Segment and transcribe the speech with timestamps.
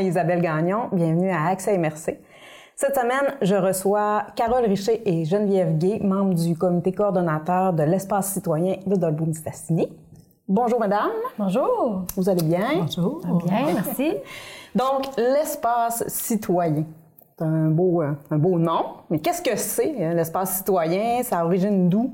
[0.00, 0.88] Isabelle Gagnon.
[0.92, 2.18] Bienvenue à Accès MRC.
[2.76, 8.32] Cette semaine, je reçois Carole Richer et Geneviève Gay, membres du comité coordonnateur de l'espace
[8.32, 9.88] citoyen de Dolbeau-Mistassini.
[10.48, 11.10] Bonjour, madame.
[11.38, 12.04] Bonjour.
[12.16, 12.66] Vous allez bien?
[12.80, 13.20] Bonjour.
[13.44, 14.14] Bien, merci.
[14.74, 16.84] Donc, l'espace citoyen.
[17.38, 18.84] C'est un beau, euh, un beau nom.
[19.10, 21.22] Mais qu'est-ce que c'est, euh, l'espace citoyen?
[21.22, 22.12] Ça origine d'où?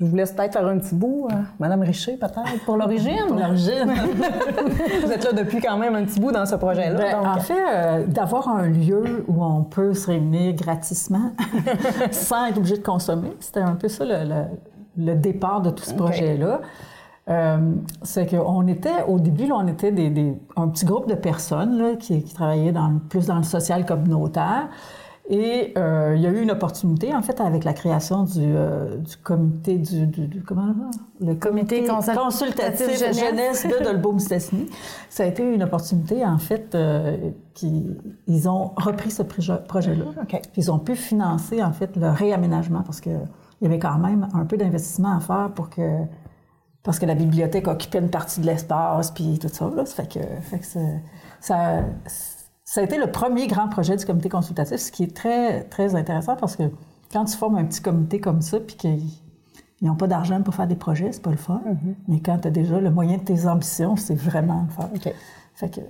[0.00, 3.26] Je vous laisse peut-être faire un petit bout, euh, Madame Richer, peut-être, pour l'origine.
[3.28, 3.84] pour l'origine.
[5.04, 6.96] vous êtes là depuis quand même un petit bout dans ce projet-là.
[6.96, 11.32] Ben, en fait, euh, d'avoir un lieu où on peut se réunir gratuitement
[12.12, 14.46] sans être obligé de consommer, c'était un peu ça le,
[14.96, 16.62] le, départ de tout ce projet-là.
[17.28, 17.58] Euh,
[18.02, 21.76] c'est qu'on était, au début, là, on était des, des, un petit groupe de personnes
[21.76, 24.68] là, qui, qui, travaillaient dans, plus dans le social communautaire.
[25.32, 28.96] Et euh, il y a eu une opportunité, en fait, avec la création du, euh,
[28.96, 30.74] du comité du, du, du, comment?
[31.20, 34.68] Le comité, consultatif, jeunesse, de Dolbeau-Mistassini.
[35.08, 37.86] Ça a été une opportunité, en fait, euh, qui
[38.26, 40.06] ils ont repris ce projet-là.
[40.24, 40.42] Okay.
[40.56, 43.10] Ils ont pu financer, en fait, le réaménagement parce que
[43.60, 45.82] il y avait quand même un peu d'investissement à faire pour que
[46.82, 49.70] parce que la bibliothèque occupait une partie de l'espace puis tout ça.
[49.76, 49.84] Là.
[49.84, 50.80] Ça fait que, fait que ça
[51.40, 51.82] ça
[52.78, 56.36] a été le premier grand projet du comité consultatif, ce qui est très, très intéressant
[56.36, 56.62] parce que
[57.12, 59.02] quand tu formes un petit comité comme ça, puis qu'ils
[59.82, 61.60] n'ont pas d'argent pour faire des projets, c'est pas le fun.
[61.66, 61.94] Mm-hmm.
[62.06, 65.12] Mais quand tu as déjà le moyen de tes ambitions, c'est vraiment le fun.
[65.54, 65.80] Fait que,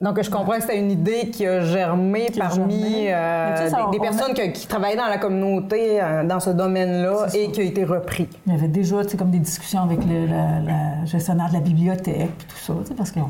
[0.00, 4.66] donc, je comprends que c'était une idée qui a germé parmi euh, des, personnes qui,
[4.66, 8.26] travaillaient dans la communauté euh, dans ce domaine-là et qui a été repris.
[8.46, 12.46] Il y avait déjà comme des discussions avec le, la, gestionnaire de la bibliothèque et
[12.48, 13.28] tout ça, parce qu'on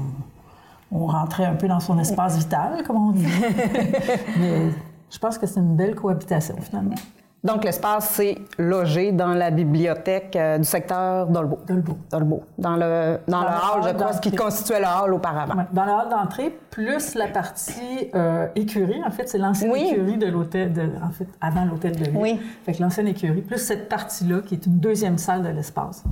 [0.93, 3.27] on rentrait un peu dans son espace vital, comme on dit.
[4.39, 4.71] Mais
[5.11, 6.97] je pense que c'est une belle cohabitation, finalement.
[7.43, 11.59] Donc, l'espace, c'est logé dans la bibliothèque euh, du secteur d'Olbeau.
[11.67, 11.97] D'Olbeau.
[12.11, 12.43] D'Olbeau.
[12.59, 15.55] Dans le, dans, le, hall, je crois, ce qui constituait le hall auparavant.
[15.73, 19.01] dans le hall d'entrée, plus la partie euh, écurie.
[19.07, 22.17] En fait, c'est l'ancienne écurie de l'hôtel, de, en fait, avant l'hôtel de ville.
[22.17, 22.41] Oui.
[22.67, 26.05] Fait que l'ancienne écurie, plus cette partie-là, qui est une deuxième salle de l'espace.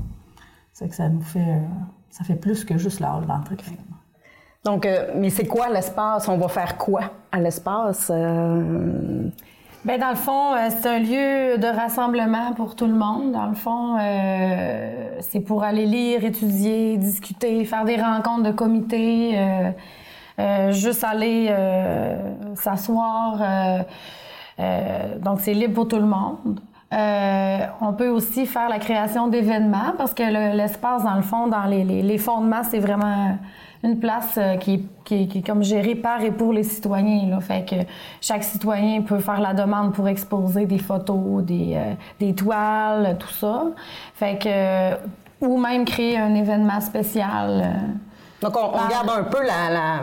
[0.73, 1.41] C'est que ça nous fait...
[1.41, 1.61] Euh,
[2.11, 3.98] ça fait plus que juste le hall d'entrée, finalement.
[4.69, 6.29] Donc, euh, mais c'est quoi l'espace?
[6.29, 7.01] On va faire quoi
[7.33, 8.13] à l'espace?
[8.15, 9.31] Euh...
[9.83, 13.33] Bien, dans le fond, euh, c'est un lieu de rassemblement pour tout le monde.
[13.33, 13.97] Dans le fond,
[15.21, 19.39] c'est pour aller lire, étudier, discuter, faire des rencontres de comité,
[20.69, 21.51] juste aller
[22.55, 23.39] s'asseoir.
[25.23, 26.61] donc, c'est libre pour tout le monde.
[27.81, 32.19] on peut aussi faire la création d'événements parce que l'espace, dans le fond, dans les
[32.19, 33.39] fondements, c'est vraiment
[33.85, 37.29] une place euh, qui, qui, qui, est comme gérée par et pour les citoyens.
[37.29, 37.41] Là.
[37.41, 37.77] Fait que
[38.21, 43.29] chaque citoyen peut faire la demande pour exposer des photos, des, euh, des toiles, tout
[43.29, 43.67] ça.
[44.15, 44.97] Fait que euh,
[45.41, 47.95] ou même créer un événement spécial.
[48.43, 50.01] Donc on, on garde un peu la, la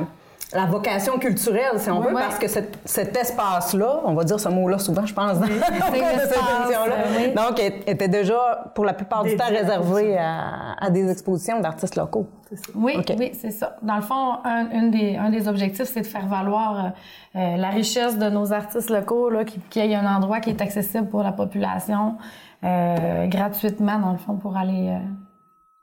[0.53, 4.77] la vocation culturelle, si on veut, parce que cet, espace-là, on va dire ce mot-là
[4.77, 10.17] souvent, je pense, dans cette émission-là, donc était déjà, pour la plupart du temps, réservé
[10.17, 12.27] à, des expositions d'artistes locaux.
[12.75, 13.75] Oui, oui, c'est ça.
[13.81, 16.93] Dans le fond, un, des, un des objectifs, c'est de faire valoir
[17.35, 19.31] euh, la richesse de nos artistes locaux,
[19.69, 22.17] qu'il y ait un endroit qui est accessible pour la population
[22.65, 24.99] euh, gratuitement, dans le fond, pour aller, euh,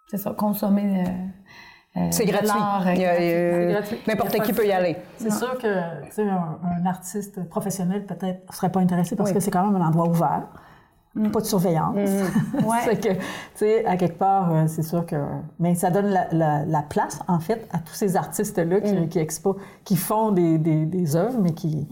[0.06, 1.11] c'est ça, consommer euh,
[2.11, 2.51] c'est gratuit.
[4.07, 4.97] N'importe qui peut y aller.
[5.17, 9.51] C'est sûr que un, un artiste professionnel peut-être ne serait pas intéressé parce que c'est
[9.51, 10.43] quand même un endroit ouvert.
[11.15, 11.31] Mm.
[11.31, 11.97] Pas de surveillance.
[12.53, 12.69] Mm.
[12.84, 13.21] c'est que, tu
[13.55, 15.17] sais, à quelque part, euh, c'est sûr que.
[15.59, 19.09] Mais ça donne la, la, place, en fait, à tous ces artistes-là qui, mm.
[19.09, 21.87] qui, expo, qui font des, des, des œuvres, mais qui,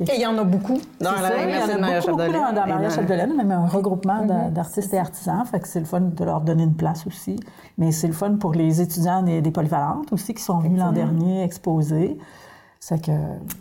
[0.00, 2.52] Et il y en a beaucoup dans la Il y en a beaucoup, beaucoup dans,
[2.52, 4.52] dans Maria Chapdelaine, même un regroupement mm-hmm.
[4.52, 5.44] d'artistes et artisans.
[5.46, 7.38] Fait que c'est le fun de leur donner une place aussi.
[7.76, 10.92] Mais c'est le fun pour les étudiants des, des polyvalentes aussi qui sont venus l'an
[10.92, 12.18] dernier exposer.
[12.80, 13.12] C'est que,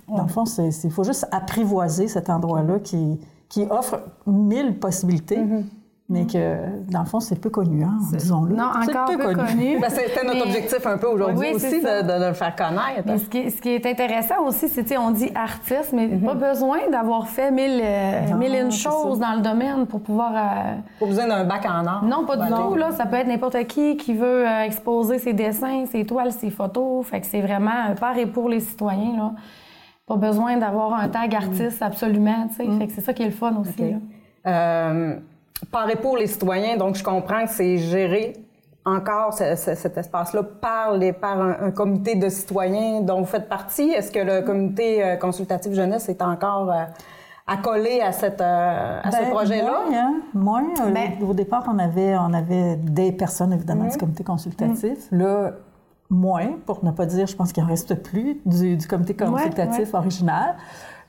[0.08, 5.38] dans le fond, il faut juste apprivoiser cet endroit-là qui qui offre mille possibilités.
[5.38, 5.64] Mm-hmm.
[6.10, 6.56] Mais que,
[6.90, 8.56] dans le fond, c'est peu connu, hein, disons-le.
[8.56, 9.78] Non, encore peu, connu.
[9.78, 13.04] Ben, c'était notre objectif un peu aujourd'hui aussi, de, le faire connaître.
[13.06, 16.24] Mais ce, qui, ce qui est intéressant aussi, c'est, on dit artiste, mais mm-hmm.
[16.24, 20.32] pas besoin d'avoir fait mille, euh, mille une choses dans le domaine pour pouvoir...
[20.34, 20.76] Euh...
[20.98, 22.06] Pas besoin d'un bac en art.
[22.06, 22.76] Non, pas du tout.
[22.76, 26.52] Là, ça peut être n'importe qui qui veut euh, exposer ses dessins, ses toiles, ses
[26.52, 27.06] photos.
[27.06, 29.32] Fait que c'est vraiment par et pour les citoyens, là
[30.08, 32.66] pas besoin d'avoir un tag artiste absolument, tu sais.
[32.66, 32.80] Mm.
[32.80, 33.94] Fait que c'est ça qui est le fun aussi.
[34.48, 35.16] Euh,
[35.72, 38.34] par et pour les citoyens, donc je comprends que c'est géré
[38.86, 43.90] encore cet espace-là par, les, par un, comité de citoyens dont vous faites partie.
[43.90, 46.86] Est-ce que le comité euh, consultatif jeunesse est encore euh,
[47.48, 49.82] accolé à, cette, à ce ben, projet-là?
[50.34, 50.92] Moins, hein?
[50.94, 54.00] Ben au départ, on avait, on avait des personnes, évidemment, du mm.
[54.00, 55.00] comité consultatif.
[55.12, 55.52] Là,
[56.10, 60.56] moins, pour ne pas dire, je pense qu'il en reste plus, du, comité consultatif original.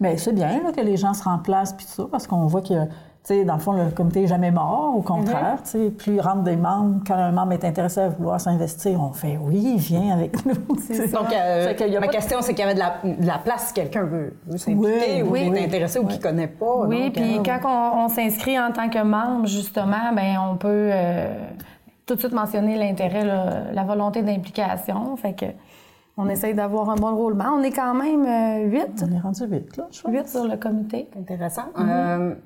[0.00, 2.89] Mais c'est bien que les gens se remplacent puis tout ça, parce qu'on voit que
[3.45, 4.95] dans le fond, le comité n'est jamais mort.
[4.97, 5.91] Au contraire, mhm.
[5.93, 9.39] plus il rentre des membres, quand un membre est intéressé à vouloir s'investir, on fait
[9.41, 10.55] oui, viens avec nous.
[10.55, 15.23] Donc, euh, ma question, c'est qu'il y avait de la, place si quelqu'un veut, s'impliquer
[15.23, 16.87] ou est intéressé ou qui ne connaît pas.
[16.87, 21.35] Oui, puis euh, quand on, s'inscrit en tant que membre, justement, ben on peut euh,
[22.09, 25.17] tout de suite mentionner l'intérêt, la volonté d'implication.
[25.17, 25.47] Fait que
[26.17, 27.51] on essaye d'avoir un bon roulement.
[27.55, 29.05] On est quand même huit.
[29.07, 31.09] on est rendu huit, là, je Huit sur le comité.
[31.17, 31.67] Intéressant.
[31.77, 32.37] Mhm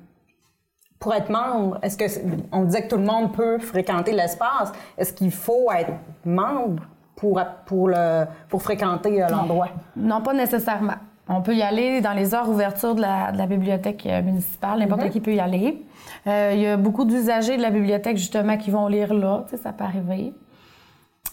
[1.03, 2.05] pour être membre, est-ce que
[2.53, 5.91] on disait que tout le monde peut fréquenter l'espace Est-ce qu'il faut être
[6.23, 6.83] membre
[7.17, 9.67] pour pour le pour fréquenter euh, l'endroit?
[9.97, 10.95] Non, pas nécessairement.
[11.29, 14.79] On peut y aller dans les heures ouverture de la, bibliothèque euh, municipale.
[14.79, 15.09] N'importe mhm.
[15.09, 15.81] qui peut y aller.
[16.27, 19.45] Euh, il y a beaucoup d'usagers de la bibliothèque justement qui vont lire là.
[19.49, 20.33] Tu sais, ça peut arriver.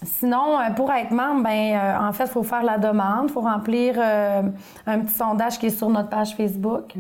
[0.03, 3.33] Sinon, euh, pour être membre, ben, euh, en fait, il faut faire la demande, il
[3.33, 4.43] faut remplir euh,
[4.87, 6.95] un petit sondage qui est sur notre page Facebook,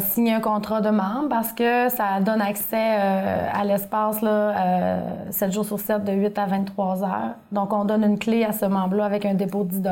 [0.00, 5.64] signer un contrat de membre parce que ça donne accès à l'espace là, 7 jours
[5.64, 7.34] sur 7 de 8 à 23 heures.
[7.52, 9.82] Donc, on donne une clé à ce membre-là avec un dépôt de 10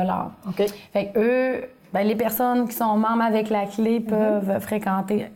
[0.47, 0.65] OK.
[0.91, 5.27] Fait que eux, ben, les personnes qui sont membres avec la clé peuvent fréquenter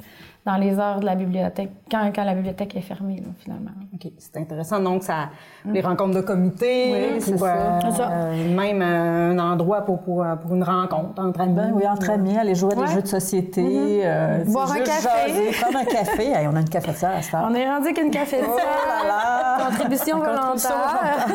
[0.46, 3.72] dans les heures de la bibliothèque, quand, quand la bibliothèque est fermée, finalement.
[3.94, 4.82] OK, c'est intéressant.
[4.82, 5.30] Donc, ça,
[5.66, 11.22] les rencontres de comité, oui, euh, euh, même un endroit pour, pour, pour, une rencontre
[11.24, 11.54] entre amis.
[11.56, 14.02] Ben oui, entre amis, aller jouer à des jeux de société.
[14.04, 15.52] Euh, Boire un café.
[15.62, 16.34] prendre un café.
[16.52, 17.48] on a une cafetière à ça.
[17.50, 18.50] On est rendu qu'une cafetière.
[18.50, 21.28] Oh contribution volontaire.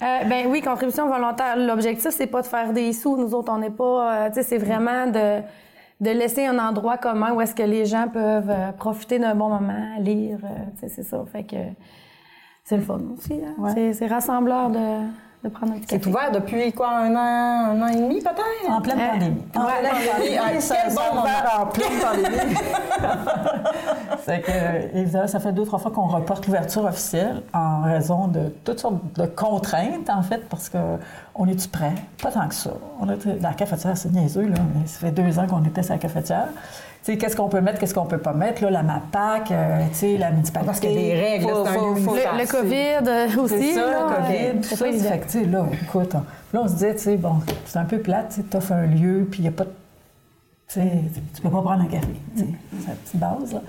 [0.00, 1.56] ben oui, contribution volontaire.
[1.56, 3.16] L'objectif, c'est pas de faire des sous.
[3.16, 4.30] Nous autres, on n'est pas...
[4.30, 5.42] tu sais, c'est vraiment de
[6.00, 9.48] de laisser un endroit commun où est-ce que les gens peuvent euh, profiter d'un bon
[9.48, 11.24] moment, lire, euh, c'est ça.
[11.30, 11.56] Fait que
[12.64, 13.34] c'est le fun aussi.
[13.34, 13.92] Hein?
[13.92, 14.78] C'est rassembleur de,
[15.46, 18.70] de prendre un petit C'est ouvert depuis quoi, un an, un an et demi peut-être?
[18.70, 19.42] En pleine pandémie.
[19.54, 20.36] En pleine pandémie.
[20.38, 22.56] Ah, quel bon ouvert en pleine pandémie.
[24.24, 28.80] c'est que, ça fait deux, trois fois qu'on reporte l'ouverture officielle en raison de toutes
[28.80, 30.78] sortes de contraintes, en fait, parce que
[31.34, 31.94] on est-tu prêt?
[32.22, 32.70] Pas tant que ça.
[33.00, 35.94] On est, la cafetière, c'est niaiseux, là, mais ça fait deux ans qu'on était sur
[35.94, 36.48] la cafetière
[37.14, 39.78] qu'est-ce qu'on peut mettre, qu'est-ce qu'on peut pas mettre, là, la MAPAC, euh,
[40.18, 40.66] la municipalité.
[40.66, 43.54] Parce qu'il y a des règles, faut, faut, le, COVID euh, aussi.
[43.58, 44.76] C'est ça, le COVID, tout ça.
[44.76, 48.38] Fait que, là, écoute, là, on se dit, tu sais, bon, c'est un peu plate,
[48.50, 49.70] tu offres un lieu, puis il n'y a pas de...
[50.68, 50.90] Tu sais,
[51.34, 52.44] tu peux pas prendre un café, c'est
[52.88, 53.60] la petite base, là.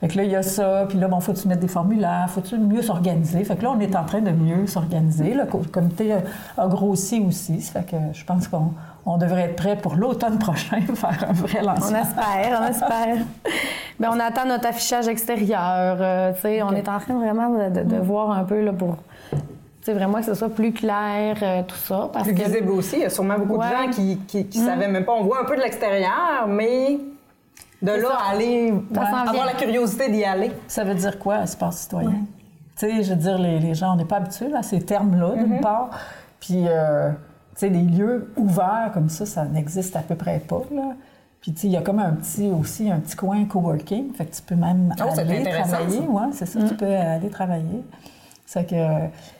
[0.00, 2.56] Fait que là, il y a ça, puis là, bon, faut-tu mettre des formulaires, faut-tu
[2.56, 3.44] mieux s'organiser?
[3.44, 5.34] Fait que là, on est en train de mieux s'organiser.
[5.34, 6.14] Le comité
[6.56, 7.60] a grossi aussi.
[7.60, 8.72] Ça fait que je pense qu'on
[9.06, 11.98] on devrait être prêt pour l'automne prochain faire un vrai lancement.
[11.98, 13.16] On espère, on espère.
[13.98, 15.96] Bien, on attend notre affichage extérieur.
[16.00, 18.96] Euh, sais, On est en train vraiment de, de, voir un peu là, pour
[19.92, 22.08] vraiment que ce soit plus clair, euh, tout ça.
[22.12, 22.96] Parce plus visible aussi.
[22.96, 24.66] Il y a sûrement beaucoup de gens qui ne mm.
[24.66, 25.12] savaient même pas.
[25.12, 26.98] On voit un peu de l'extérieur, mais
[27.82, 30.52] de là à aller, avoir la curiosité d'y aller.
[30.68, 32.26] Ça veut dire quoi, espace citoyen?
[32.78, 35.34] Tu sais, je veux dire, les, les gens, on n'est pas habitués à ces termes-là,
[35.34, 35.60] d'une mm-hmm.
[35.60, 35.90] part.
[36.38, 36.66] Puis...
[36.68, 37.10] Euh,
[37.60, 40.62] sais, des lieux ouverts comme ça, ça n'existe à peu près pas.
[40.74, 40.94] Là.
[41.40, 44.12] Puis, tu sais, il y a comme un petit, aussi un petit coin coworking.
[44.12, 46.00] Fait que tu peux même oh, aller travailler.
[46.06, 46.76] Oui, c'est ça, tu mm.
[46.76, 47.82] peux aller travailler.
[48.44, 48.76] C'est que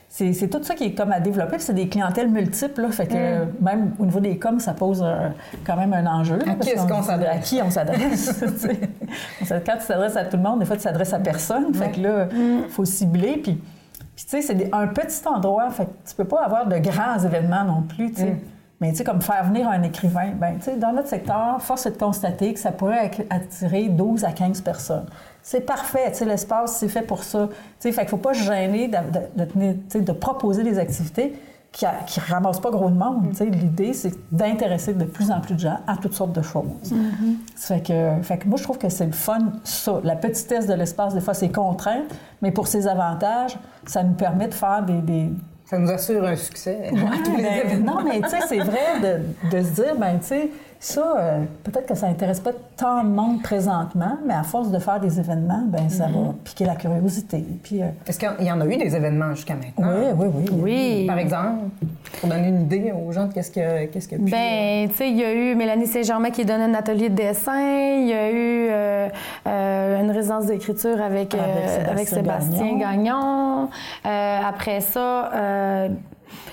[0.09, 1.59] c'est tout ça qui est comme à développer.
[1.59, 2.83] C'est des clientèles multiples.
[2.83, 3.49] Là, fait que mm.
[3.61, 5.05] même au niveau des coms, ça pose
[5.65, 6.39] quand même un enjeu.
[6.47, 7.31] à qui est-ce qu'on s'adresse?
[7.37, 8.43] À qui on s'adresse?
[9.67, 11.75] quand tu s'adresses à tout le monde, des fois, tu s'adresses à personne.
[11.75, 12.69] Fait que là, il mm.
[12.71, 13.37] faut cibler.
[13.37, 13.80] Puis tu
[14.31, 17.83] sais, c'est un petit endroit, fait que tu peux pas avoir de grands événements non
[17.83, 18.31] plus, tu sais.
[18.33, 18.39] Mm.
[18.81, 21.85] Mais tu sais, comme faire venir un écrivain, ben tu sais, dans notre secteur, force
[21.85, 25.05] est de constater que ça pourrait attirer 12 à 15 personnes.
[25.43, 27.49] C'est parfait, tu sais, l'espace, c'est fait pour ça.
[27.49, 31.35] Tu sais, fait qu'il faut pas se gêner de, de, de proposer des activités
[31.73, 33.33] qui, ne ramasse pas gros de monde.
[33.41, 36.65] L'idée, c'est d'intéresser de plus en plus de gens à toutes sortes de choses.
[36.93, 37.37] Mm-hmm.
[37.57, 40.01] fait, que, fait que moi, je trouve que c'est le fun, ça.
[40.03, 42.03] La petitesse de l'espace, des fois, c'est contraint,
[42.43, 45.31] mais pour ses avantages, ça nous permet de faire des...
[45.65, 46.91] Ça nous assure un succès.
[46.93, 50.51] Ben, non, mais tu sais, c'est vrai de, de, se dire, ben tu sais,
[50.83, 54.79] ça, euh, peut-être que ça n'intéresse pas tant de monde présentement, mais à force de
[54.79, 56.35] faire des événements, ben ça va mhm.
[56.43, 57.45] piquer la curiosité.
[57.63, 59.91] Puis, euh, Est-ce qu'il y en a eu des événements jusqu'à maintenant?
[59.95, 60.61] Oui, oui, oui.
[60.63, 61.07] Oui.
[61.07, 61.65] Par exemple,
[62.19, 65.19] pour donner une idée aux gens de qu'est-ce que qu'est-ce que Ben, tu sais, il
[65.19, 67.61] y a eu Mélanie Saint-Germain qui donné un atelier de dessin.
[67.61, 73.69] Il y a eu euh, une résidence d'écriture avec, avec Sébastien, Gagnon.
[74.03, 75.91] après ça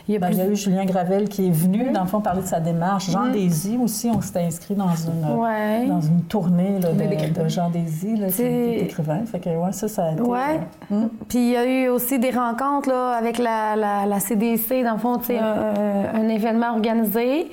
[0.07, 2.07] il, y a, ben, il y a eu Julien Gravel qui est venu, dans le
[2.07, 3.10] fond, parler de sa démarche.
[3.10, 3.81] Jean mmh.
[3.81, 8.27] aussi, on s'était inscrit dans une, dans une tournée là, de, de, Jean Désy, là,
[8.29, 9.22] qui est écrivain.
[9.25, 10.22] Fait que, ouais, ça, ça a été...
[10.22, 10.60] Ouais.
[10.91, 14.84] Euh, Puis il y a eu aussi des rencontres là, avec la, la, la CDC,
[14.84, 17.50] dans le fond, un, un événement organisé.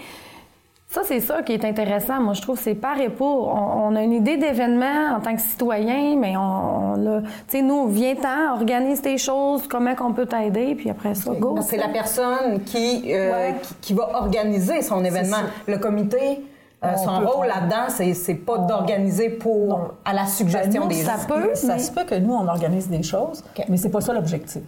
[0.94, 2.20] Ça, c'est ça qui est intéressant.
[2.20, 3.48] Moi, je trouve que c'est par et pour.
[3.48, 7.88] On, a une idée d'événement en tant que citoyen, mais on, on tu sais, nous,
[7.88, 11.58] viens-t'en, organise tes choses, comment qu'on peut t'aider, puis après ça, go.
[11.62, 15.38] C'est la personne qui, euh, qui, va organiser son événement.
[15.66, 16.44] Le comité,
[16.84, 21.50] euh, son rôle là-dedans, c'est pas d'organiser pour à la suggestion ben, des ça Peut,
[21.54, 24.62] Ça se peut que nous, on organise des choses, mais c'est pas ça l'objectif.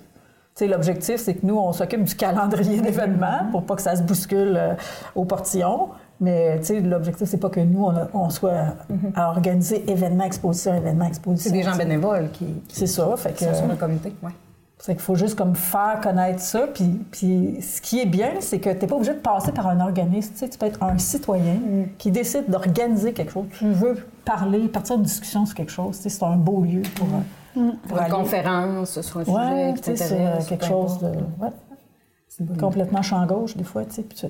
[0.60, 4.56] L'objectif, c'est que nous, on s'occupe du calendrier d'événements pour pas que ça se bouscule
[4.56, 4.74] euh,
[5.14, 5.90] au portillon.
[6.20, 8.74] Mais l'objectif, c'est pas que nous, on, soit
[9.14, 11.50] à organiser événement, exposition, événement, exposition.
[11.50, 14.14] C'est des gens bénévoles qui, c'est ça, fait que, sont sur le comité.
[14.22, 14.30] Ouais.
[14.78, 16.66] C'est qu'il faut juste comme faire connaître ça.
[16.66, 19.66] Puis, puis ce qui est bien, c'est que tu n'es pas obligé de passer par
[19.68, 20.34] un organisme.
[20.38, 21.84] Tu, peux être un citoyen mm.
[21.98, 23.46] qui décide d'organiser quelque chose.
[23.58, 25.96] Tu veux parler, partir de discussion sur quelque chose.
[25.96, 27.06] C'est un beau lieu pour.
[27.06, 27.22] Mm.
[27.56, 30.46] Euh, pour, une conférence sur un sujet qui t'intéresse.
[30.46, 31.08] quelque chose de.
[31.42, 32.56] Ouais.
[32.58, 33.82] Complètement champ gauche, des fois.
[33.84, 34.26] Puis tu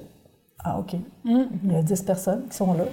[0.67, 0.97] ah, OK.
[1.25, 2.85] Il y a 10 personnes qui sont là.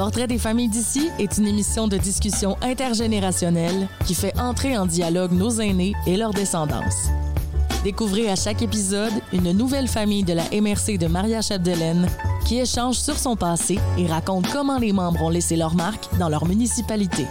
[0.00, 5.32] Portrait des familles d'ici est une émission de discussion intergénérationnelle qui fait entrer en dialogue
[5.32, 7.08] nos aînés et leur descendance.
[7.84, 12.08] Découvrez à chaque épisode une nouvelle famille de la MRC de Maria Chapdelaine
[12.46, 16.30] qui échange sur son passé et raconte comment les membres ont laissé leur marque dans
[16.30, 17.26] leur municipalité.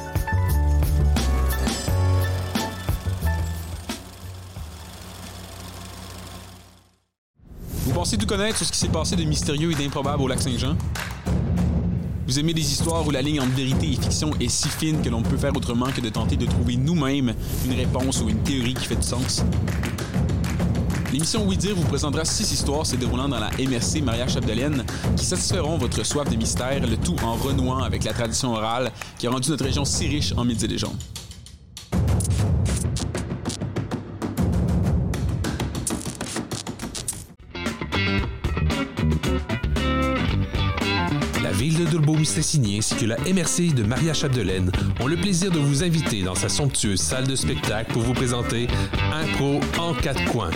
[7.83, 10.39] Vous pensez tout connaître sur ce qui s'est passé de mystérieux et d'improbable au lac
[10.39, 10.75] Saint-Jean?
[12.29, 15.09] Vous aimez les histoires où la ligne entre vérité et fiction est si fine que
[15.09, 17.33] l'on ne peut faire autrement que de tenter de trouver nous-mêmes
[17.65, 19.43] une réponse ou une théorie qui fait du sens?
[21.11, 24.85] L'émission Oui vous présentera six histoires se déroulant dans la MRC Maria Chapdelaine
[25.17, 29.25] qui satisferont votre soif de mystère, le tout en renouant avec la tradition orale qui
[29.25, 30.97] a rendu notre région si riche en mythes et légendes.
[42.39, 46.23] De Durbeau-Mistassini ainsi que la MRC de Maria Chapdelaine ont le plaisir de vous inviter
[46.23, 48.67] dans sa somptueuse salle de spectacle pour vous présenter
[49.11, 50.51] Impro en quatre coins.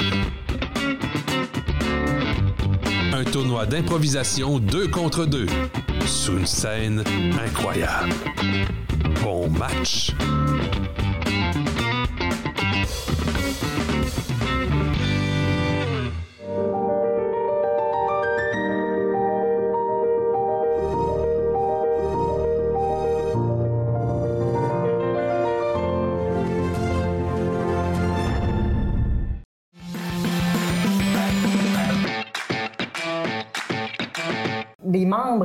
[3.13, 5.48] Un tournoi d'improvisation deux contre deux,
[6.06, 7.04] sous une scène
[7.46, 8.13] incroyable.
[9.22, 10.13] Bon match!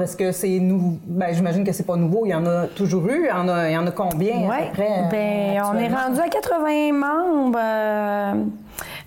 [0.09, 0.99] Est-ce que c'est nouveau?
[1.07, 2.23] Ben, j'imagine que c'est pas nouveau.
[2.25, 3.25] Il y en a toujours eu.
[3.25, 4.89] Il y en a, il y en a combien à Oui, peu près?
[4.91, 8.35] euh, ben, on est rendu à 80 membres euh,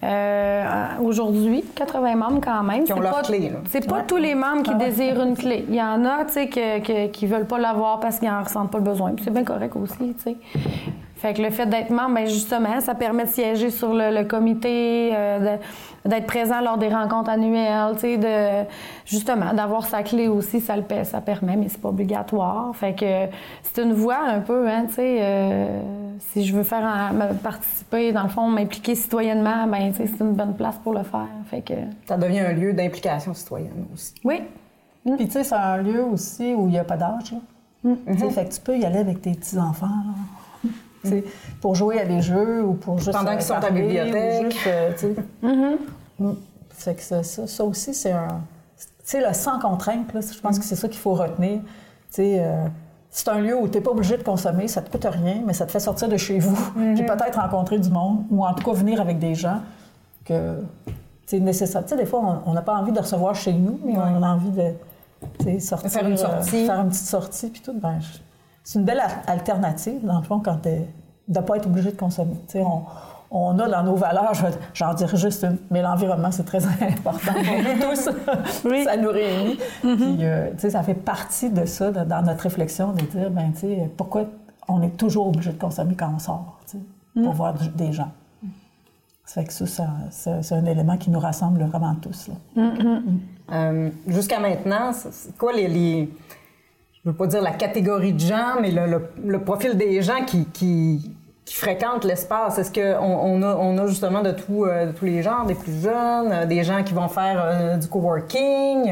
[0.03, 0.63] euh,
[1.03, 1.63] aujourd'hui.
[1.75, 2.83] 80 membres quand même.
[2.83, 3.51] Qui ont leur pas- clé.
[3.69, 5.65] C'est pas tous les membres qui désirent une clé.
[5.69, 8.43] Il y en a, tu sais, que, que- qui veulent pas l'avoir parce qu'ils en
[8.43, 9.13] ressentent pas le besoin.
[9.23, 10.37] C'est bien correct aussi, tu sais.
[11.21, 14.23] Fait que le fait d'être membre, ben justement, ça permet de siéger sur le, le
[14.23, 15.57] comité, euh,
[16.03, 18.67] d'être présent lors des rencontres annuelles, tu sais, de
[19.05, 22.71] justement d'avoir sa clé aussi, ça le paie- ça permet, mais c'est pas obligatoire.
[22.75, 23.05] Fait que
[23.61, 25.17] c'est une voie un peu, hein, tu sais.
[25.21, 25.79] euh,
[26.33, 30.23] si je veux faire un- participer, dans le fond, m'impliquer citoyennement, ben tu sais, c'est
[30.23, 31.27] une bonne place pour le faire.
[31.51, 31.73] Fait que
[32.07, 34.15] Ça devient un lieu d'implication citoyenne aussi.
[34.23, 34.41] oui,
[35.05, 37.31] Puis tu sais, c'est un lieu aussi où il n'y a pas d'âge.
[37.83, 37.91] là.
[38.07, 39.85] Tu sais, Fait que tu peux y aller avec tes petits-enfants.
[39.85, 40.13] là.
[41.61, 43.11] Pour jouer à des jeux ou pour juste.
[43.11, 44.51] Pendant qu'ils sont à la bibliothèque.
[44.51, 45.15] juste, euh, tu sais.
[46.19, 46.33] Mm.
[46.69, 48.27] Fait que ça, ça, ça aussi, c'est un.
[48.77, 51.59] Tu sais, le sans contrainte, là, je pense que c'est ça qu'il faut retenir.
[51.61, 51.67] Tu
[52.11, 52.65] sais, euh,
[53.09, 55.53] c'est un lieu où tu n'es pas obligé de consommer, ça te coûte rien, mais
[55.53, 56.55] ça te fait sortir de chez vous,
[56.95, 59.59] puis peut-être rencontrer du monde, ou en tout cas venir avec des gens
[60.25, 60.55] que
[61.25, 61.83] c'est nécessaire.
[61.83, 64.29] Tu sais, des fois, on- n'a pas envie de recevoir chez nous, mais on a
[64.29, 66.65] envie de sortir, Faire une euh, sortie.
[66.65, 67.73] faire une petite sortie, puis tout.
[67.73, 68.19] Ben, je-
[68.63, 70.79] c'est une belle alternative, dans le fond, quand de
[71.27, 72.35] ne pas être obligé de consommer.
[72.55, 72.81] On,
[73.33, 76.63] on a dans nos valeurs, je vais- j'en dirais juste une, mais l'environnement, c'est très
[76.83, 78.09] important pour nous tous.
[78.69, 78.83] Oui.
[78.83, 79.57] ça nous réunit.
[79.81, 83.59] Puis, euh, ça fait partie de ça, de- dans notre réflexion, de dire, ben, tu
[83.61, 84.25] sais, pourquoi
[84.67, 86.77] on est toujours obligé de consommer quand on sort, sais,
[87.23, 88.11] pour voir du- des gens.
[89.25, 89.65] Ça fait que ça,
[90.09, 92.27] ça- c'est un élément qui nous rassemble vraiment tous.
[92.27, 92.61] là.
[93.53, 96.13] Euh, Jusqu'à maintenant, c'est- c'est quoi les, les-
[97.03, 100.23] Je veux pas dire la catégorie de gens, mais le, le- le profil des gens
[100.25, 101.11] qui, qui,
[101.45, 102.59] qui fréquentent l'espace.
[102.59, 105.55] Est-ce qu'on on a, on a justement de, tout, euh, de tous les genres, des
[105.55, 108.91] plus jeunes, euh, des gens qui vont faire euh, du coworking,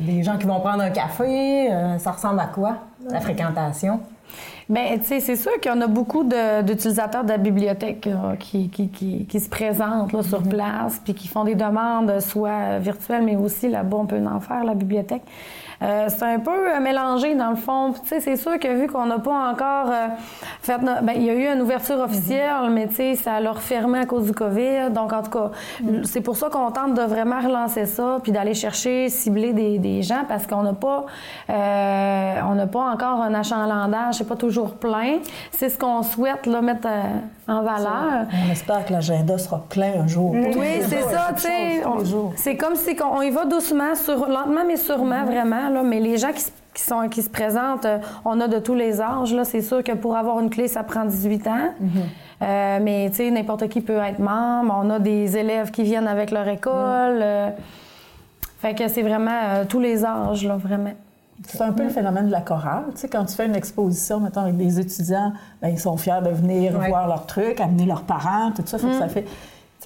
[0.00, 1.68] des gens qui vont prendre un café?
[1.98, 2.76] ça ressemble à quoi,
[3.10, 4.00] la fréquentation?
[4.68, 6.24] Bien, tu sais, c'est sûr qu'il y en a beaucoup
[6.64, 8.08] d'utilisateurs de, la bibliothèque
[8.40, 12.78] qui, qui, qui- qui se présentent là, sur place, puis qui font des demandes, soit
[12.80, 15.22] virtuelles, mais aussi là-bas, on peut en faire, la bibliothèque.
[15.82, 17.92] Euh, c'est un peu euh, mélangé, dans le fond.
[18.02, 20.06] Tu sais, c'est sûr que vu qu'on n'a pas encore euh,
[20.62, 20.78] fait...
[20.78, 23.98] no- ben, il y a eu une ouverture officielle, mais tu sais, ça l'a refermé
[23.98, 24.90] à cause du COVID.
[24.90, 25.50] Donc, en tout cas,
[26.04, 30.02] c'est pour ça qu'on tente de vraiment relancer ça, puis d'aller chercher, cibler des, des
[30.02, 31.04] gens, parce qu'on n'a pas...
[31.50, 35.18] euh, on n'a pas encore un achalandage, c'est pas toujours plein.
[35.50, 36.88] C'est ce qu'on souhaite, là, mettre
[37.48, 38.26] en valeur.
[38.48, 40.32] On espère que l'agenda sera plein un jour.
[40.32, 41.82] Oui, c'est ça, tu sais.
[42.36, 45.65] C'est comme si on, on y va doucement, sur, lentement mais sûrement, vraiment.
[45.70, 49.00] Là, mais les gens qui, sont, qui se présentent, euh, on a de tous les
[49.00, 49.32] âges.
[49.34, 51.52] Là, c'est sûr que pour avoir une clé, ça prend 18 ans.
[52.42, 54.74] Euh, mais tu sais, n'importe qui peut être membre.
[54.84, 57.20] On a des élèves qui viennent avec leur école.
[57.22, 57.50] euh,
[58.60, 60.92] fait que c'est vraiment euh, tous les âges, là, vraiment.
[61.46, 62.84] C'est un peu le phénomène de la chorale.
[62.94, 66.20] Tu sais, quand tu fais une exposition, mettons, avec des étudiants, ben, ils sont fiers
[66.24, 66.88] de venir Ouais.
[66.88, 68.78] voir leurs trucs, amener leurs parents, tout ça.
[68.78, 69.26] Fait que ça fait...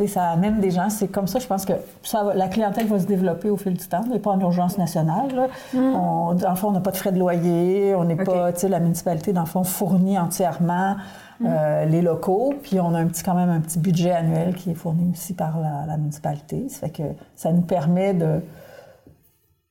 [0.07, 0.89] Ça amène des gens.
[0.91, 3.75] C'est comme ça, je pense que ça va- la clientèle va se développer au fil
[3.75, 4.03] du temps.
[4.07, 5.35] On n'est pas en urgence nationale.
[5.35, 5.47] là.
[5.75, 7.95] On- dans le fond, on n'a pas de frais de loyer.
[7.95, 8.53] On n'est pas...
[8.53, 10.97] Tu sais, la municipalité, dans le fond, fournit entièrement
[11.45, 12.55] euh, les locaux.
[12.63, 15.35] Puis on a un petit, quand même un petit budget annuel qui est fourni aussi
[15.35, 16.69] par la, la municipalité.
[16.69, 17.03] Ça fait que
[17.35, 18.41] ça nous permet de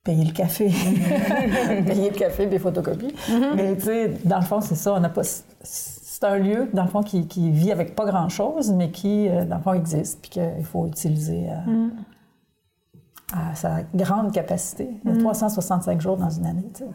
[0.02, 0.70] payer le café,
[1.86, 3.14] payer le café, des photocopies.
[3.54, 4.94] Mais tu sais, dans le fond, c'est ça.
[4.94, 5.22] On n'a pas.
[6.20, 9.44] C'est un lieu, dans le fond, qui, qui vit avec pas grand-chose, mais qui, euh,
[9.46, 11.48] dans le fond, existe, puis qu'il faut utiliser.
[11.50, 11.88] euh,
[13.32, 14.90] à sa grande capacité.
[15.04, 16.68] Il y a 365 jours dans une année.
[16.74, 16.90] tu sais.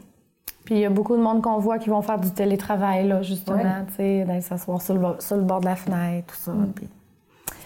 [0.65, 3.21] Puis il y a beaucoup de monde qu'on voit qui vont faire du télétravail, là,
[3.21, 3.57] justement,
[3.87, 6.51] tu sais, d'aller s'asseoir sur le, bord- sur le bord de la fenêtre, tout ça.
[6.75, 6.89] Puis-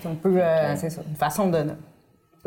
[0.02, 1.66] C'est un peu, euh, c'est ça, une façon de,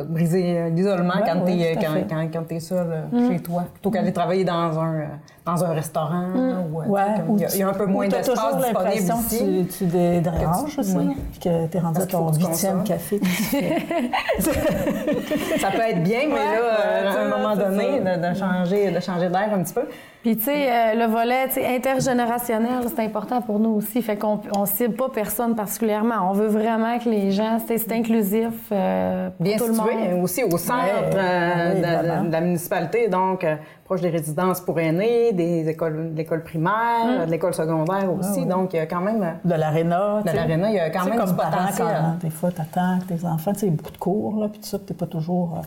[0.08, 1.94] briser euh, l'isolement Ouais, quand oui, t'es tout à quand,
[2.32, 5.04] quand, seul euh, chez toi, plutôt qu'aller travailler dans un, euh,
[5.44, 6.24] dans un restaurant.
[6.36, 8.56] euh, tu Ouais, ou il y a- il y, a un peu tu- moins d'espace
[8.56, 9.66] disponible ici.
[9.68, 10.96] tu, tu dé- déranges tu- aussi,
[11.30, 13.20] puis que tu es rendu à ton tu huitième café.
[13.20, 13.56] tu
[15.60, 19.00] Ça peut être bien, mais là, euh, ouais, à un moment donné, de, changer, de
[19.00, 19.82] changer d'air un petit peu.
[20.22, 24.00] Puis, tu sais, euh, le volet tu intergénérationnel, c'est important pour nous aussi.
[24.02, 26.14] Fait qu'on on cible pas personne particulièrement.
[26.30, 29.88] On veut vraiment que les gens, tu c'est inclusif euh, pour Bien tout le situé,
[30.22, 32.22] aussi au centre Ouais, euh, oui, de, vraiment.
[32.22, 36.42] de- de la municipalité, donc euh, proche des résidences pour aînés, des écoles, de l'école
[36.42, 38.40] primaire, de l'école secondaire aussi.
[38.40, 38.46] ouais.
[38.46, 39.22] Donc, il y a quand même...
[39.22, 40.18] euh, de l'aréna.
[40.18, 40.36] De tu sais.
[40.36, 41.86] l'aréna, il y a quand Tu même comme du parent, potentiel.
[41.88, 44.40] quand, des fois, t'attends que tes enfants, tu sais, il y a beaucoup de cours,
[44.40, 45.58] là, puis tout ça, puis t'es pas toujours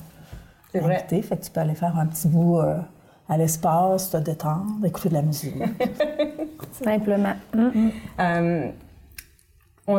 [0.75, 0.95] euh, vrai.
[0.95, 1.21] invité.
[1.21, 2.75] Fait que tu peux aller faire un petit bout euh,
[3.29, 5.55] à l'espace, te détendre, écouter de la musique.
[6.83, 7.33] Simplement.
[7.53, 7.69] Mm.
[8.19, 8.84] Euh, on-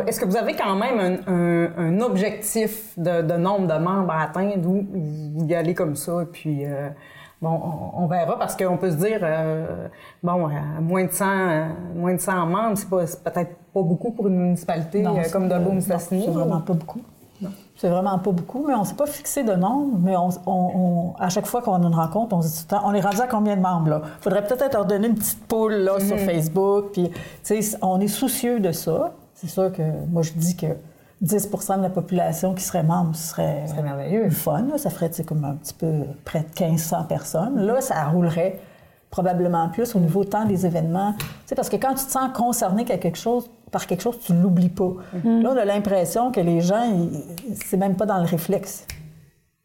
[0.06, 4.10] Est-ce que vous avez quand même un, un- un objectif de, de nombre de membres
[4.12, 6.88] à atteindre ou vous y allez comme ça, puis euh,
[7.40, 7.50] bon,
[7.94, 9.86] on, on verra parce qu'on peut se dire, euh,
[10.24, 10.48] bon,
[10.80, 12.88] moins de 100, euh, moins de 100 membres, c'est
[13.22, 16.24] peut-être pas beaucoup pour une municipalité Non, euh, comme Dolbeau-Mistassini.
[16.24, 17.00] C'est vraiment pas beaucoup.
[17.76, 19.98] C'est vraiment pas beaucoup, mais on s'est pas fixé de nombre.
[20.02, 22.74] Mais on, on- on- à chaque fois qu'on a une rencontre, on se dit tout
[22.74, 24.00] le temps, on est rendu à combien de membres là?
[24.22, 26.86] Faudrait peut-être leur donner une petite poule là sur Facebook.
[26.94, 27.10] Puis,
[27.44, 29.12] tu sais, on est soucieux de ça.
[29.36, 30.66] C'est sûr que moi je dis que
[31.24, 34.24] 10% de la population qui serait membre, ce serait, serait merveilleux.
[34.24, 34.62] le fun.
[34.70, 34.76] là.
[34.78, 35.92] Ça ferait tu sais, comme un petit peu
[36.24, 37.58] près de 1500 personnes.
[37.64, 38.58] Là, ça roulerait
[39.10, 41.14] probablement plus au niveau tant des événements.
[41.14, 44.18] Tu sais, parce que quand tu te sens concerné par quelque chose, par quelque chose,
[44.20, 44.92] tu l'oublies pas.
[45.24, 46.84] Là, on a l'impression que les gens,
[47.64, 48.84] c'est même pas dans le réflexe.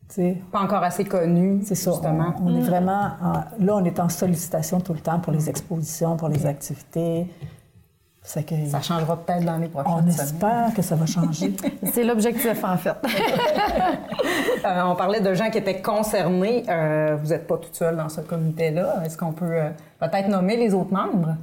[0.08, 1.92] Tu sais, Pas encore assez connu, c'est ça.
[1.92, 2.34] justement.
[2.42, 3.12] On, on est vraiment...
[3.22, 7.28] en- là, on est en sollicitation tout le temps pour les expositions, pour les activités.
[8.24, 8.56] C'est que...
[8.68, 10.20] Ça changera peut-être dans les prochaines on semaines.
[10.20, 11.56] espère que ça va changer.
[11.92, 12.96] C'est l'objectif, en fait.
[14.64, 16.64] Euh, on parlait de gens qui étaient concernés.
[16.70, 19.02] Euh, vous n'êtes pas toute seule dans ce comité-là.
[19.04, 21.36] Est-ce qu'on peut euh, peut-être nommer les autres membres?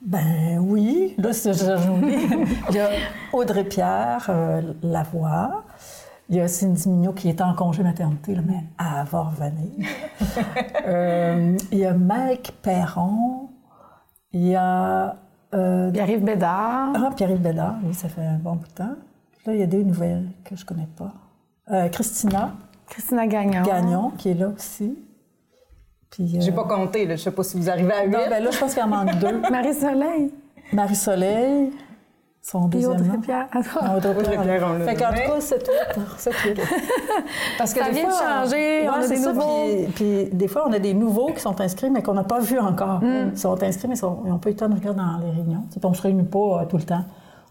[0.00, 1.50] Ben oui, là, c'est.
[1.50, 2.88] Il y a
[3.32, 4.30] Audrey Pierre
[4.80, 5.64] Lavoie.
[6.28, 9.88] Il y a Cindy Mignot qui est en congé maternité, là, mais elle va revenir.
[10.86, 13.50] Euh, il y a Mike Perron.
[14.32, 15.16] Il y a
[15.54, 16.92] euh, Pierre-Yves Bédard.
[16.94, 18.94] ah, Pierre-Yves Bédard, oui, ça fait un bon bout de temps.
[19.46, 21.12] Là, il y a des nouvelles que je connais pas.
[21.70, 22.52] Euh, Christina
[22.88, 23.62] Christina Gagnon.
[23.62, 24.96] Gagnon, qui est là aussi.
[26.10, 27.16] Puis, euh, J'ai pas compté, là.
[27.16, 28.10] je sais pas si vous arrivez à 8.
[28.10, 29.40] Non, ben là, je pense qu'il en manque deux.
[29.50, 30.30] Marie-Soleil.
[30.72, 31.72] Marie-Soleil,
[32.44, 33.20] son deuxième Audrey nom.
[33.20, 33.46] Pierre.
[33.52, 35.70] Ah, Audrey Audrey Pierre, on l'a Fait qu'en tout cas, c'est tout.
[37.58, 39.66] Parce que Ça des vient de fois, changer, on a c'est des ça, nouveaux.
[39.66, 42.40] Puis, puis des fois, on a des nouveaux qui sont inscrits, mais qu'on n'a pas
[42.40, 43.00] vus encore.
[43.02, 45.18] Ils sont inscrits, mais ils sont- ils n'ont pas eu le temps de regarder dans
[45.24, 45.64] les réunions.
[45.70, 47.04] Puis on ne se réunit pas euh, tout le temps.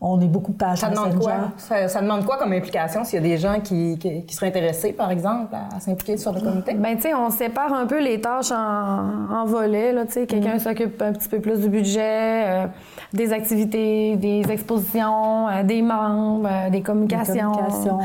[0.03, 1.33] On est beaucoup page Ça demande quoi?
[1.57, 4.47] Ça, ça demande quoi comme implication s'il y a des gens qui, qui- qui seraient
[4.47, 6.73] intéressés, par exemple, à, à s'impliquer sur le comité?
[6.73, 9.93] Ben, tu sais, on sépare un peu les tâches en, en volets.
[9.93, 10.25] là, tu sais.
[10.25, 12.01] Quelqu'un s'occupe un petit peu plus du budget,
[12.47, 12.65] euh,
[13.13, 17.51] des activités, des expositions, euh, des membres, euh, des communications.
[17.51, 17.99] communications.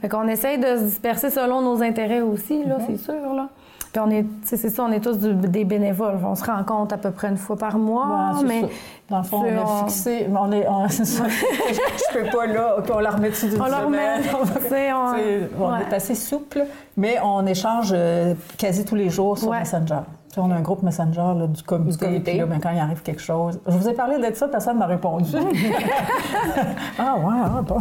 [0.00, 3.34] Fait qu'on essaye de se disperser selon nos intérêts aussi, là, c'est sûr.
[3.34, 3.48] Là.
[3.92, 6.18] Puis on est, c'est ça, on est tous du- des bénévoles.
[6.22, 8.66] On se rencontre à peu près une fois par mois, Ouais, mais ça.
[9.08, 10.26] Dans le fond, c'est- on a fixé.
[10.38, 11.24] On est, on- c'est ça.
[11.26, 12.76] je peux pas là.
[12.92, 14.22] On la remet dessus d'une On semaine.
[14.34, 15.78] on- on ouais.
[15.90, 16.66] est assez souple,
[16.98, 19.60] mais on échange euh, quasi tous les jours sur Ouais.
[19.60, 20.00] Messenger.
[20.36, 21.90] On a un groupe Messenger là, du comité.
[21.92, 22.30] Du comité.
[22.32, 23.58] Puis là, ben, quand il arrive quelque chose.
[23.66, 25.32] Je vous ai parlé de ça, personne ne m'a répondu.
[26.98, 27.78] ah, ouais, ah, bon.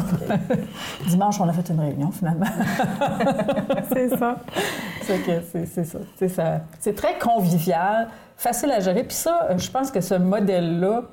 [1.07, 2.45] Dimanche, on a fait une réunion finalement.
[3.93, 4.37] c'est ça.
[5.01, 5.99] C'est que c'est ça.
[6.15, 6.61] C'est ça.
[6.79, 8.07] C'est très convivial,
[8.37, 9.03] facile à gérer.
[9.03, 11.03] Puis ça, je pense que ce modèle-là,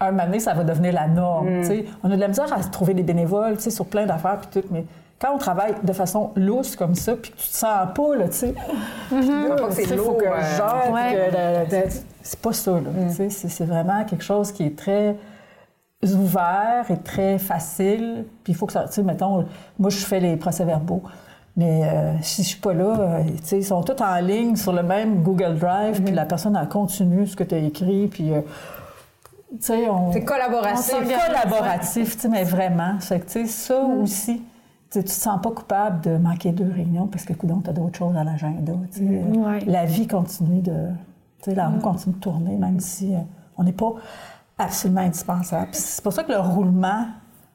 [0.00, 1.62] un moment donné, ça va devenir la norme.
[1.64, 1.84] sais.
[2.02, 4.60] On a de la misère à trouver des bénévoles tu sais, sur plein d'affaires puis
[4.60, 4.84] tout, mais
[5.20, 8.28] quand on travaille de façon lousse comme ça, puis que tu te sens pas, là,
[8.28, 8.54] tu sais,
[9.10, 9.22] tu
[9.86, 11.68] sais, faut que euh, je gère, ouais.
[11.70, 13.10] que c'est pas ça, là.
[13.10, 13.28] sais.
[13.28, 15.16] C'est vraiment quelque chose qui est très
[16.02, 18.24] ouvert et très facile.
[18.44, 19.46] Puis il faut que ça, tu sais, mettons,
[19.78, 21.02] moi, je fais les procès-verbaux.
[21.56, 24.56] Mais euh, si je suis pas là, euh, tu sais, ils sont tous en ligne
[24.56, 28.08] sur le même Google Drive, puis la personne, elle continue ce que tu as écrit,
[28.08, 28.32] puis...
[28.32, 28.40] euh,
[29.50, 30.12] tu sais, on...
[30.12, 30.84] C'est collaboratif.
[30.84, 33.00] C'est collaboratif, mais vraiment.
[33.00, 34.42] Fait que, tu sais, ça aussi,
[34.90, 37.96] tu te sens pas coupable de manquer deux réunions parce que, coudonc, tu as d'autres
[37.98, 38.72] choses à l'agenda.
[39.00, 39.60] Ouais.
[39.66, 40.88] La vie continue de...
[41.42, 43.18] Tu sais, la roue continue de tourner, même si euh,
[43.56, 43.92] on n'est pas
[44.58, 45.68] absolument indispensable.
[45.72, 47.06] C'est pour ça que le roulement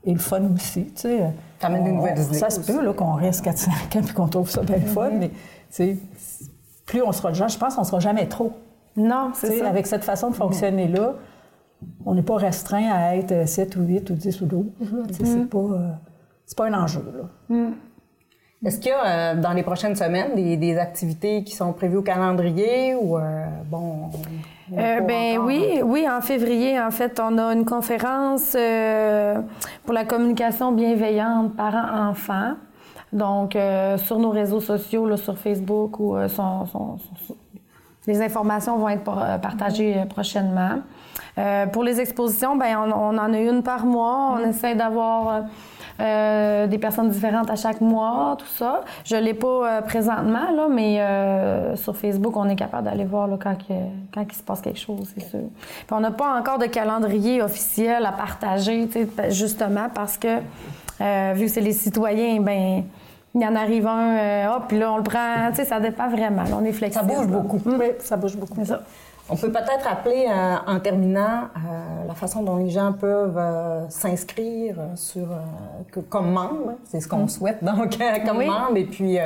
[0.03, 1.31] et le fun aussi, tu sais.
[1.59, 4.27] T'amènes des On- nouvelles idées Ça se peut, là, qu'on reste 4-5 ans et qu'on
[4.27, 5.35] trouve ça bien le fun, mais, tu
[5.69, 5.97] sais,
[6.85, 8.53] plus on sera de gens, je pense qu'on sera jamais trop.
[8.97, 9.69] Non, Tu c'est sais, ça.
[9.69, 11.13] Avec cette façon de fonctionner-là,
[12.05, 14.65] on n'est pas restreint à être 7 ou 8 ou 10 ou 12.
[14.79, 14.87] là.
[15.09, 15.91] Tu sais, C'est pas, euh,
[16.45, 17.03] c'est pas un enjeu.
[17.49, 17.55] Là.
[18.65, 21.97] Est-ce qu'il y a euh, dans les prochaines semaines des, des activités qui sont prévues
[21.97, 24.09] au calendrier ou euh, bon on-
[24.73, 29.35] on Euh, ben encore, oui, oui, en février, en fait, on a une conférence euh,
[29.83, 32.53] pour la communication bienveillante parents-enfants.
[33.13, 37.35] Donc, euh, sur nos réseaux sociaux, là, sur Facebook, ou euh, son- son- son-
[38.07, 40.79] les informations vont être par- partagées prochainement.
[41.37, 44.35] Euh, pour les expositions, ben on, on en a une par mois.
[44.35, 45.43] On essaie d'avoir
[45.99, 48.81] euh, des personnes différentes à chaque mois, tout ça.
[49.05, 53.27] Je l'ai pas euh, présentement, là, mais euh, sur Facebook, on est capable d'aller voir
[53.27, 53.73] là, quand, que-
[54.13, 55.39] quand il se passe quelque chose, c'est sûr.
[55.39, 58.89] Puis on n'a pas encore de calendrier officiel à partager,
[59.29, 60.37] justement parce que,
[61.33, 62.83] vu que c'est les citoyens, ben
[63.37, 66.07] il y en arrive un, hop, puis là, on le prend, tu sais, ça dépend
[66.07, 66.43] vraiment.
[66.43, 67.05] là, on est Ça flexible.
[67.05, 67.37] bouge là.
[67.37, 67.59] beaucoup.
[67.65, 68.55] Oui, ça bouge beaucoup.
[68.59, 68.81] C'est ça.
[69.27, 73.89] On peut peut-être rappeler euh, en terminant euh, la façon dont les gens peuvent euh,
[73.89, 75.25] s'inscrire sur
[75.91, 76.73] que- comme membres.
[76.85, 78.45] C'est ce qu'on souhaite donc comme Oui.
[78.47, 78.77] membre.
[78.77, 79.17] Et puis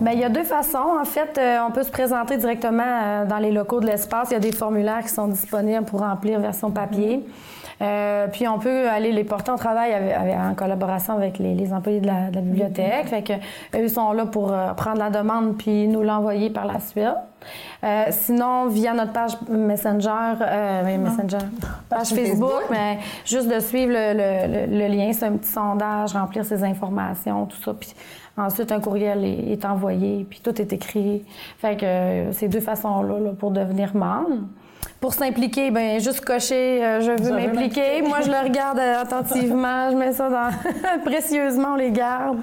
[0.00, 0.98] Bien, il y a deux façons.
[1.00, 4.28] En fait, on peut se présenter directement dans les locaux de l'espace.
[4.30, 7.24] Il y a des formulaires qui sont disponibles pour remplir version papier.
[7.24, 7.30] Euh,
[8.32, 11.72] puis on peut aller les porter en travail avec- avec- en collaboration avec les, les
[11.72, 13.06] employés de la, de la bibliothèque.
[13.06, 13.32] Fait que
[13.78, 17.04] eux sont là pour euh, prendre la demande puis nous l'envoyer par la suite.
[17.84, 20.10] Euh, sinon, via notre page Messenger,
[20.40, 21.38] euh, oui, Messenger,
[21.88, 22.62] page Facebook, Facebook.
[22.70, 26.64] mais juste de suivre le, le- le- le lien, c'est un petit sondage, remplir ses
[26.64, 27.72] informations, tout ça.
[27.78, 27.94] Puis
[28.36, 31.24] ensuite, un courriel est, est envoyé, puis tout est écrit.
[31.58, 34.46] Fait que euh, ces deux façons-là là, pour devenir membre.
[35.00, 38.02] Pour s'impliquer, ben juste cocher euh, je veux m'impliquer.
[38.02, 42.38] Moi, je le regarde euh, attentivement, je mets ça dans précieusement, on les garde.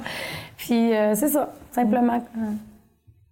[0.56, 2.24] Puis euh, c'est ça, simplement.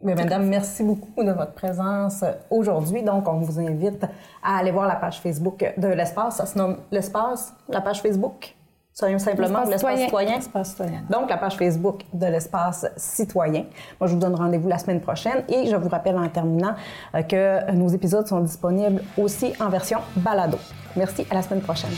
[0.02, 3.02] Mais madame, merci beaucoup de votre présence aujourd'hui.
[3.04, 4.06] Donc, on vous invite
[4.44, 6.36] à aller voir la page Facebook de l'espace.
[6.36, 8.54] Ça se nomme l'espace, la page Facebook.
[8.94, 10.40] Soyons simplement L'espace citoyen.
[10.64, 11.02] citoyen.
[11.10, 13.66] Donc, la page Facebook de l'espace citoyen.
[14.00, 16.76] Moi, je vous donne rendez-vous la semaine prochaine et je vous rappelle en terminant
[17.16, 20.60] euh, que nos épisodes sont disponibles aussi en version balado.
[20.96, 21.90] Merci, à la semaine prochaine.